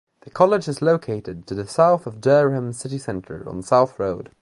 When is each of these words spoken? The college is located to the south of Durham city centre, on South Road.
The 0.21 0.31
college 0.31 0.67
is 0.67 0.81
located 0.81 1.45
to 1.45 1.53
the 1.53 1.67
south 1.67 2.07
of 2.07 2.21
Durham 2.21 2.73
city 2.73 2.97
centre, 2.97 3.47
on 3.47 3.61
South 3.61 3.99
Road. 3.99 4.31